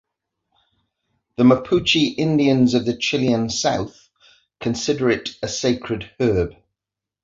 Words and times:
The 1.37 1.43
Mapuche 1.43 2.15
Indians 2.17 2.73
of 2.73 2.87
the 2.87 2.97
Chilean 2.97 3.51
south 3.51 4.09
consider 4.59 5.11
it 5.11 5.37
a 5.43 5.47
sacred 5.47 6.09
herb. 6.19 6.53